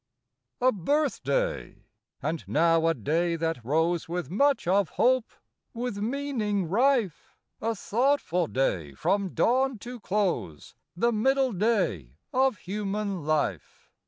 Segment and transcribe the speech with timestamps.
[0.61, 1.83] A BIRTHDAY:
[2.23, 5.29] —and now a day that rose With much of hope,
[5.75, 13.25] with meaning rife— A thoughtful day from dawn to close; The middle day of human
[13.25, 13.91] life.